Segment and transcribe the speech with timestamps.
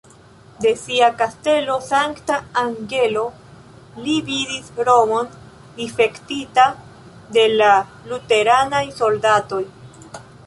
[0.63, 3.25] De sia kastelo Sankta-Angelo,
[4.05, 5.29] li vidis Romon
[5.77, 6.65] difektita
[7.37, 7.71] de la
[8.13, 9.63] luteranaj soldatoj.